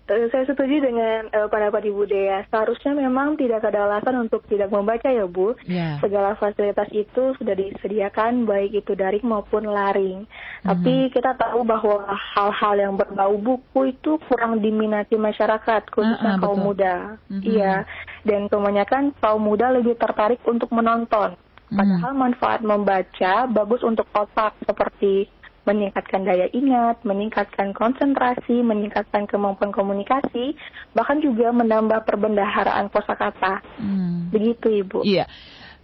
Saya 0.05 0.45
setuju 0.45 0.85
dengan 0.85 1.33
uh, 1.33 1.49
pendapat 1.49 1.89
Ibu 1.89 2.05
Dea. 2.05 2.45
Seharusnya 2.53 2.93
memang 2.93 3.41
tidak 3.41 3.65
ada 3.65 3.89
alasan 3.89 4.29
untuk 4.29 4.45
tidak 4.45 4.69
membaca 4.69 5.09
ya 5.09 5.25
Bu. 5.25 5.57
Yeah. 5.65 5.97
Segala 5.97 6.37
fasilitas 6.37 6.85
itu 6.93 7.33
sudah 7.41 7.57
disediakan 7.57 8.45
baik 8.45 8.85
itu 8.85 8.93
daring 8.93 9.25
maupun 9.25 9.65
laring. 9.65 10.29
Mm-hmm. 10.29 10.61
Tapi 10.69 11.09
kita 11.09 11.33
tahu 11.33 11.65
bahwa 11.65 12.05
hal-hal 12.05 12.73
yang 12.77 12.93
berbau 13.01 13.33
buku 13.33 13.97
itu 13.97 14.21
kurang 14.29 14.61
diminati 14.61 15.17
masyarakat 15.17 15.89
khususnya 15.89 16.37
uh, 16.37 16.37
uh, 16.37 16.41
kaum 16.45 16.61
betul. 16.61 16.67
muda. 16.69 16.95
Mm-hmm. 17.25 17.41
Iya. 17.41 17.73
Dan 18.21 18.41
kebanyakan 18.45 19.03
kaum 19.17 19.41
muda 19.41 19.73
lebih 19.73 19.97
tertarik 19.97 20.37
untuk 20.45 20.69
menonton. 20.69 21.33
Mm. 21.73 21.81
Padahal 21.81 22.13
manfaat 22.13 22.61
membaca 22.61 23.49
bagus 23.49 23.81
untuk 23.81 24.05
otak 24.13 24.53
seperti 24.69 25.25
meningkatkan 25.65 26.21
daya 26.23 26.47
ingat, 26.53 27.01
meningkatkan 27.01 27.73
konsentrasi, 27.73 28.61
meningkatkan 28.61 29.25
kemampuan 29.25 29.73
komunikasi, 29.73 30.53
bahkan 30.93 31.19
juga 31.19 31.49
menambah 31.49 32.05
perbendaharaan 32.05 32.87
kosakata. 32.93 33.65
Hmm. 33.81 34.29
Begitu, 34.29 34.85
Ibu. 34.85 35.01
Iya. 35.01 35.25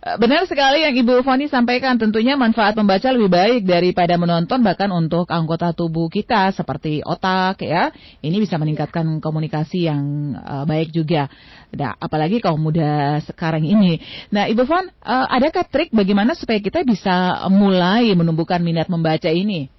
Eh, 0.02 0.18
benar 0.18 0.50
sekali 0.50 0.82
yang 0.82 0.98
Ibu 0.98 1.22
Foni 1.22 1.46
sampaikan, 1.46 1.94
tentunya 1.94 2.34
manfaat 2.34 2.74
membaca 2.74 3.06
lebih 3.14 3.30
baik 3.30 3.70
daripada 3.70 4.18
menonton 4.18 4.66
bahkan 4.66 4.90
untuk 4.90 5.30
anggota 5.30 5.78
tubuh 5.78 6.10
kita 6.10 6.50
seperti 6.58 7.06
otak 7.06 7.62
ya. 7.62 7.94
Ini 8.18 8.34
bisa 8.42 8.58
meningkatkan 8.58 9.22
komunikasi 9.22 9.86
yang 9.86 10.02
uh, 10.42 10.66
baik 10.66 10.90
juga. 10.90 11.30
Nah, 11.78 11.94
apalagi 12.02 12.42
kaum 12.42 12.58
muda 12.58 13.22
sekarang 13.30 13.62
ini. 13.62 14.02
Nah, 14.34 14.50
Ibu 14.50 14.66
Fon, 14.66 14.90
uh, 14.90 15.28
adakah 15.30 15.70
trik 15.70 15.94
bagaimana 15.94 16.34
supaya 16.34 16.58
kita 16.58 16.82
bisa 16.82 17.46
mulai 17.54 18.10
menumbuhkan 18.18 18.58
minat 18.66 18.90
membaca 18.90 19.30
ini? 19.30 19.70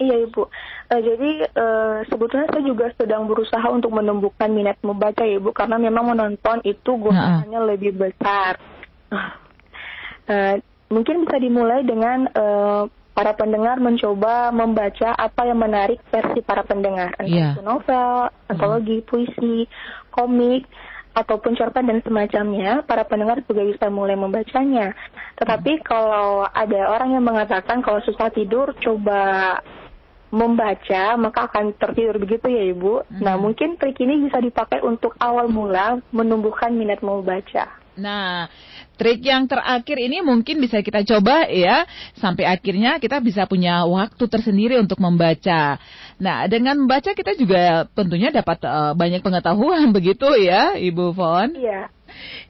Iya 0.00 0.24
Ibu, 0.24 0.40
uh, 0.40 1.00
jadi 1.04 1.30
uh, 1.52 2.00
sebetulnya 2.08 2.48
saya 2.48 2.64
juga 2.64 2.88
sedang 2.96 3.28
berusaha 3.28 3.68
untuk 3.68 3.92
menumbuhkan 3.92 4.56
minat 4.56 4.80
membaca 4.80 5.20
ya 5.20 5.36
Ibu, 5.36 5.52
karena 5.52 5.76
memang 5.76 6.16
menonton 6.16 6.64
itu 6.64 6.96
godaannya 6.96 7.60
nah. 7.60 7.68
lebih 7.68 7.92
besar. 7.92 8.71
Uh, 10.22 10.56
mungkin 10.88 11.26
bisa 11.26 11.36
dimulai 11.40 11.82
dengan 11.84 12.30
uh, 12.32 12.86
para 13.12 13.36
pendengar 13.36 13.76
mencoba 13.76 14.48
membaca 14.52 15.12
apa 15.12 15.44
yang 15.44 15.60
menarik 15.60 16.00
versi 16.08 16.40
para 16.40 16.64
pendengar, 16.64 17.12
entah 17.20 17.28
yeah. 17.28 17.52
itu 17.52 17.60
novel, 17.60 18.32
antologi, 18.48 19.04
hmm. 19.04 19.06
puisi, 19.08 19.68
komik, 20.08 20.64
ataupun 21.12 21.52
cerpen 21.52 21.92
dan 21.92 22.00
semacamnya, 22.00 22.80
para 22.88 23.04
pendengar 23.04 23.44
juga 23.44 23.68
bisa 23.68 23.92
mulai 23.92 24.16
membacanya. 24.16 24.96
Tetapi 25.36 25.72
hmm. 25.80 25.84
kalau 25.84 26.48
ada 26.48 26.80
orang 26.88 27.12
yang 27.12 27.24
mengatakan 27.24 27.84
kalau 27.84 28.00
susah 28.00 28.32
tidur, 28.32 28.72
coba 28.80 29.60
membaca 30.32 31.12
maka 31.20 31.44
akan 31.52 31.76
tertidur 31.76 32.16
begitu 32.16 32.48
ya 32.48 32.64
ibu. 32.72 33.04
Hmm. 33.04 33.20
Nah 33.20 33.36
mungkin 33.36 33.76
trik 33.76 34.00
ini 34.00 34.24
bisa 34.24 34.40
dipakai 34.40 34.80
untuk 34.80 35.12
awal 35.20 35.52
mula 35.52 36.00
menumbuhkan 36.08 36.72
minat 36.72 37.04
membaca. 37.04 37.81
Nah, 37.92 38.48
trik 38.96 39.20
yang 39.20 39.44
terakhir 39.44 39.96
ini 40.00 40.24
mungkin 40.24 40.62
bisa 40.62 40.80
kita 40.80 41.04
coba 41.04 41.44
ya, 41.48 41.84
sampai 42.16 42.48
akhirnya 42.48 42.96
kita 42.96 43.20
bisa 43.20 43.44
punya 43.44 43.84
waktu 43.84 44.24
tersendiri 44.28 44.80
untuk 44.80 44.96
membaca. 45.00 45.76
Nah, 46.16 46.48
dengan 46.48 46.80
membaca 46.80 47.12
kita 47.12 47.36
juga 47.36 47.84
tentunya 47.92 48.32
dapat 48.32 48.64
uh, 48.64 48.92
banyak 48.96 49.20
pengetahuan 49.20 49.92
begitu 49.96 50.28
ya, 50.40 50.76
Ibu 50.78 51.12
Fon? 51.12 51.52
Iya. 51.52 51.92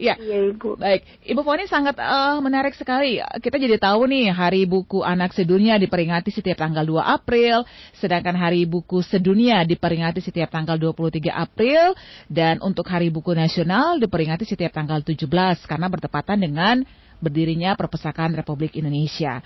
Ya, 0.00 0.16
iya 0.18 0.50
Ibu. 0.50 0.80
Baik, 0.80 1.02
Ibu 1.26 1.40
Foni 1.44 1.64
sangat 1.68 1.96
uh, 2.00 2.38
menarik 2.42 2.74
sekali. 2.74 3.20
Kita 3.20 3.56
jadi 3.60 3.78
tahu 3.78 4.08
nih 4.08 4.32
Hari 4.32 4.66
Buku 4.66 5.04
Anak 5.04 5.36
Sedunia 5.36 5.76
diperingati 5.76 6.32
setiap 6.32 6.60
tanggal 6.60 6.82
2 6.82 6.98
April, 6.98 7.62
sedangkan 7.96 8.34
Hari 8.34 8.64
Buku 8.66 9.04
Sedunia 9.04 9.62
diperingati 9.62 10.24
setiap 10.24 10.50
tanggal 10.50 10.80
23 10.80 11.30
April 11.30 11.94
dan 12.26 12.58
untuk 12.64 12.88
Hari 12.88 13.12
Buku 13.12 13.36
Nasional 13.36 14.00
diperingati 14.00 14.48
setiap 14.48 14.72
tanggal 14.74 15.04
17 15.04 15.28
karena 15.68 15.86
bertepatan 15.86 16.38
dengan 16.40 16.82
berdirinya 17.22 17.78
Perpustakaan 17.78 18.34
Republik 18.34 18.74
Indonesia. 18.74 19.38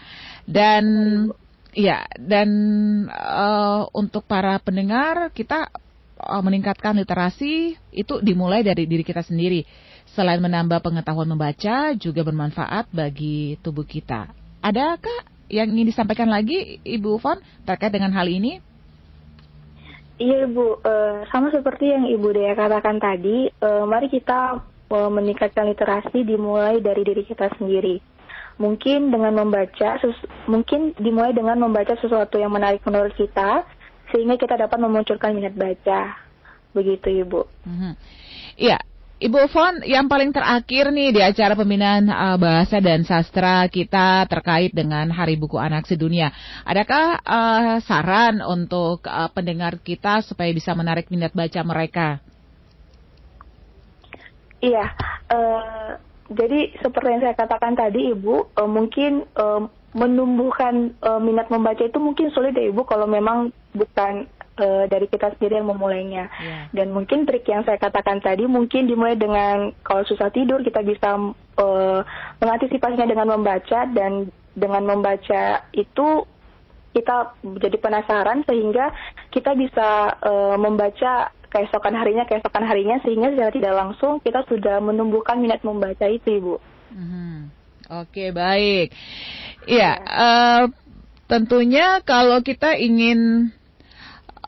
Dan 0.49 0.85
ya, 1.77 2.09
dan 2.17 2.49
uh, 3.13 3.85
untuk 3.93 4.25
para 4.25 4.57
pendengar 4.65 5.29
kita 5.37 5.69
uh, 6.17 6.41
meningkatkan 6.41 6.97
literasi 6.97 7.77
itu 7.93 8.15
dimulai 8.25 8.65
dari 8.65 8.89
diri 8.89 9.05
kita 9.05 9.21
sendiri 9.21 9.61
Selain 10.17 10.41
menambah 10.41 10.81
pengetahuan 10.81 11.29
membaca, 11.29 11.93
juga 11.93 12.25
bermanfaat 12.25 12.89
bagi 12.89 13.61
tubuh 13.61 13.85
kita. 13.85 14.33
Adakah 14.65 15.29
yang 15.53 15.69
ingin 15.77 15.93
disampaikan 15.93 16.33
lagi, 16.33 16.81
Ibu 16.81 17.21
Fon, 17.21 17.37
terkait 17.69 17.93
dengan 17.93 18.17
hal 18.17 18.25
ini? 18.25 18.65
Iya, 20.17 20.49
Ibu. 20.49 20.81
Uh, 20.81 21.21
sama 21.29 21.53
seperti 21.53 21.93
yang 21.93 22.09
Ibu 22.09 22.33
Dea 22.33 22.57
katakan 22.57 22.97
tadi, 22.97 23.53
uh, 23.61 23.85
mari 23.85 24.09
kita 24.09 24.65
uh, 24.89 25.11
meningkatkan 25.13 25.69
literasi 25.69 26.25
dimulai 26.25 26.81
dari 26.81 27.05
diri 27.05 27.21
kita 27.29 27.53
sendiri. 27.61 28.01
Mungkin 28.57 29.13
dengan 29.13 29.37
membaca, 29.37 30.01
mungkin 30.49 30.97
dimulai 30.97 31.37
dengan 31.37 31.61
membaca 31.61 31.93
sesuatu 32.01 32.41
yang 32.41 32.57
menarik 32.57 32.81
menurut 32.89 33.13
kita, 33.21 33.69
sehingga 34.17 34.41
kita 34.41 34.57
dapat 34.57 34.81
memunculkan 34.81 35.37
minat 35.37 35.53
baca. 35.53 36.17
Begitu, 36.73 37.21
Ibu. 37.21 37.69
Mm 37.69 37.77
-hmm. 37.77 37.93
Ibu 39.17 39.49
Fon, 39.49 39.81
yang 39.89 40.13
paling 40.13 40.29
terakhir 40.29 40.93
nih 40.93 41.09
di 41.09 41.25
acara 41.25 41.57
pembinaan 41.57 42.05
uh, 42.13 42.37
bahasa 42.37 42.85
dan 42.85 43.01
sastra 43.01 43.65
kita 43.65 44.29
terkait 44.29 44.77
dengan 44.77 45.09
Hari 45.09 45.41
Buku 45.41 45.57
Anak 45.57 45.89
Sedunia. 45.89 46.37
Adakah 46.69 47.25
uh, 47.25 47.81
saran 47.81 48.45
untuk 48.45 49.09
uh, 49.09 49.33
pendengar 49.33 49.81
kita 49.81 50.21
supaya 50.21 50.53
bisa 50.53 50.77
menarik 50.77 51.09
minat 51.09 51.33
baca 51.33 51.61
mereka? 51.65 52.21
Iya, 54.61 54.85
uh, 55.33 55.97
jadi 56.29 56.77
seperti 56.85 57.09
yang 57.17 57.25
saya 57.25 57.41
katakan 57.41 57.73
tadi, 57.73 58.13
Ibu, 58.13 58.53
uh, 58.53 58.69
mungkin 58.69 59.25
uh, 59.33 59.65
menumbuhkan 59.97 60.93
uh, 61.01 61.17
minat 61.25 61.49
membaca 61.49 61.81
itu 61.81 61.97
mungkin 61.97 62.29
sulit 62.37 62.53
ya 62.53 62.69
Ibu 62.69 62.85
kalau 62.85 63.09
memang 63.09 63.49
bukan 63.73 64.29
uh, 64.59 64.85
dari 64.89 65.07
kita 65.09 65.37
sendiri 65.37 65.61
yang 65.61 65.71
memulainya. 65.71 66.29
Yeah. 66.41 66.65
Dan 66.73 66.93
mungkin 66.97 67.25
trik 67.25 67.47
yang 67.49 67.63
saya 67.65 67.81
katakan 67.81 68.21
tadi 68.21 68.45
mungkin 68.49 68.89
dimulai 68.89 69.17
dengan 69.17 69.73
kalau 69.85 70.03
susah 70.09 70.33
tidur 70.33 70.61
kita 70.65 70.83
bisa 70.83 71.17
uh, 71.61 72.01
mengantisipasinya 72.41 73.07
dengan 73.09 73.29
membaca 73.37 73.87
dan 73.93 74.33
dengan 74.57 74.83
membaca 74.89 75.65
itu 75.77 76.25
kita 76.97 77.37
menjadi 77.45 77.77
penasaran 77.77 78.41
sehingga 78.49 78.89
kita 79.29 79.53
bisa 79.53 80.17
uh, 80.17 80.57
membaca 80.57 81.29
keesokan 81.53 81.93
harinya 81.93 82.25
keesokan 82.25 82.65
harinya 82.65 82.97
sehingga 83.05 83.33
secara 83.37 83.53
tidak 83.53 83.75
langsung 83.77 84.19
kita 84.25 84.45
sudah 84.49 84.81
menumbuhkan 84.81 85.37
minat 85.37 85.61
membaca 85.61 86.09
itu 86.09 86.41
ibu. 86.41 86.57
Mm 86.97 87.07
-hmm. 87.07 87.37
Oke 88.03 88.35
baik. 88.35 88.91
Iya, 89.69 89.93
uh, 90.03 90.65
tentunya 91.31 92.03
kalau 92.03 92.43
kita 92.43 92.75
ingin 92.75 93.51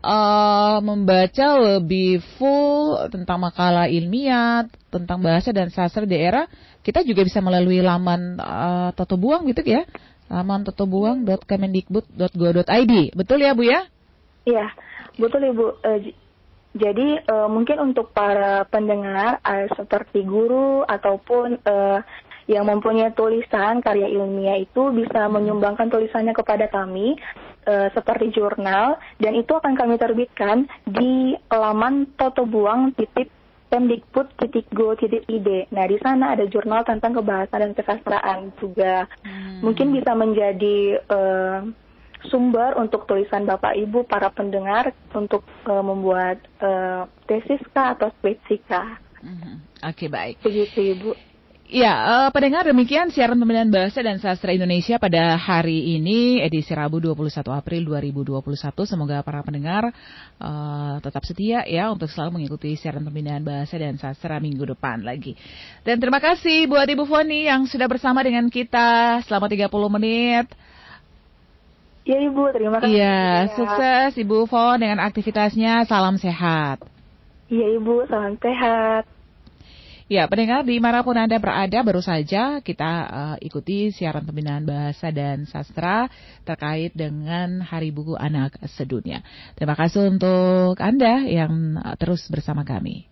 uh, 0.02 0.80
membaca 0.82 1.56
lebih 1.78 2.18
full 2.36 3.08
tentang 3.10 3.40
makalah 3.42 3.88
ilmiah, 3.90 4.64
tentang 4.88 5.22
bahasa 5.22 5.52
dan 5.52 5.70
sastra 5.70 6.06
daerah, 6.06 6.46
kita 6.82 7.04
juga 7.04 7.24
bisa 7.26 7.40
melalui 7.44 7.82
laman 7.82 8.40
uh, 8.40 8.92
Toto 8.94 9.16
Buang 9.20 9.46
gitu 9.50 9.62
ya. 9.66 9.84
Laman 10.28 10.60
totobuang.kemendikbud.go.id. 10.68 12.94
Betul 13.16 13.40
ya, 13.40 13.56
Bu 13.56 13.64
ya? 13.64 13.88
Iya, 14.44 14.68
betul 15.16 15.48
Ibu. 15.48 15.80
Uh, 15.80 16.12
jadi 16.76 17.24
uh, 17.24 17.48
mungkin 17.48 17.80
untuk 17.80 18.12
para 18.12 18.68
pendengar 18.68 19.40
uh, 19.40 19.64
seperti 19.72 20.28
guru 20.28 20.84
ataupun 20.84 21.64
uh, 21.64 22.04
yang 22.48 22.64
mempunyai 22.64 23.12
tulisan 23.12 23.84
karya 23.84 24.08
ilmiah 24.08 24.56
itu 24.56 24.88
bisa 24.92 25.28
menyumbangkan 25.28 25.92
tulisannya 25.92 26.32
kepada 26.32 26.72
kami 26.72 27.20
e, 27.68 27.92
seperti 27.92 28.32
jurnal 28.32 28.96
dan 29.20 29.36
itu 29.36 29.52
akan 29.52 29.76
kami 29.76 30.00
terbitkan 30.00 30.64
di 30.88 31.36
laman 31.52 32.08
totobuang 32.16 32.96
titik. 32.96 33.28
Nah, 33.68 33.84
di 35.84 35.98
sana 36.00 36.32
ada 36.32 36.48
jurnal 36.48 36.88
tentang 36.88 37.20
kebahasaan 37.20 37.68
dan 37.68 37.76
kesastraan 37.76 38.48
juga. 38.56 39.04
Hmm. 39.20 39.60
Mungkin 39.60 39.92
bisa 39.92 40.16
menjadi 40.16 41.04
uh, 41.04 41.68
sumber 42.32 42.80
untuk 42.80 43.04
tulisan 43.04 43.44
Bapak 43.44 43.76
Ibu 43.76 44.08
para 44.08 44.32
pendengar 44.32 44.96
untuk 45.12 45.44
uh, 45.68 45.84
membuat 45.84 46.40
uh, 46.64 47.04
tesis 47.28 47.60
kah 47.76 47.92
atau 47.92 48.08
skripsi 48.16 48.56
kah. 48.64 48.96
Hmm. 49.20 49.60
Oke, 49.84 50.06
okay, 50.06 50.08
baik. 50.08 50.40
Begitu, 50.40 50.96
Ibu. 50.96 51.27
Ya, 51.68 51.92
uh, 51.92 52.28
pendengar 52.32 52.64
demikian 52.64 53.12
siaran 53.12 53.36
pembinaan 53.36 53.68
bahasa 53.68 54.00
dan 54.00 54.16
sastra 54.16 54.56
Indonesia 54.56 54.96
pada 54.96 55.36
hari 55.36 56.00
ini 56.00 56.40
edisi 56.40 56.72
Rabu 56.72 56.96
21 56.96 57.44
April 57.44 57.84
2021. 57.92 58.88
Semoga 58.88 59.20
para 59.20 59.44
pendengar 59.44 59.92
uh, 60.40 60.96
tetap 61.04 61.28
setia 61.28 61.68
ya 61.68 61.92
untuk 61.92 62.08
selalu 62.08 62.40
mengikuti 62.40 62.72
siaran 62.72 63.04
pembinaan 63.04 63.44
bahasa 63.44 63.76
dan 63.76 64.00
sastra 64.00 64.40
minggu 64.40 64.64
depan 64.64 65.04
lagi. 65.04 65.36
Dan 65.84 66.00
terima 66.00 66.24
kasih 66.24 66.64
buat 66.72 66.88
Ibu 66.88 67.04
Foni 67.04 67.52
yang 67.52 67.68
sudah 67.68 67.84
bersama 67.84 68.24
dengan 68.24 68.48
kita 68.48 69.20
selama 69.28 69.52
30 69.52 69.68
menit. 69.92 70.48
Ya 72.08 72.16
Ibu, 72.16 72.48
terima 72.56 72.80
kasih. 72.80 72.96
Iya, 72.96 73.20
sukses 73.52 74.16
Ibu 74.16 74.48
Fon 74.48 74.80
dengan 74.80 75.04
aktivitasnya. 75.04 75.84
Salam 75.84 76.16
sehat. 76.16 76.80
Iya 77.52 77.76
Ibu, 77.76 78.08
salam 78.08 78.40
sehat. 78.40 79.17
Ya, 80.08 80.24
pendengar 80.24 80.64
di 80.64 80.80
mana 80.80 81.04
pun 81.04 81.20
Anda 81.20 81.36
berada, 81.36 81.84
baru 81.84 82.00
saja 82.00 82.64
kita 82.64 82.92
uh, 83.12 83.36
ikuti 83.44 83.92
siaran 83.92 84.24
pembinaan 84.24 84.64
bahasa 84.64 85.12
dan 85.12 85.44
sastra 85.44 86.08
terkait 86.48 86.96
dengan 86.96 87.60
Hari 87.60 87.92
Buku 87.92 88.16
Anak 88.16 88.56
Sedunia. 88.72 89.20
Terima 89.52 89.76
kasih 89.76 90.08
untuk 90.08 90.80
Anda 90.80 91.28
yang 91.28 91.76
uh, 91.76 91.92
terus 92.00 92.24
bersama 92.32 92.64
kami. 92.64 93.04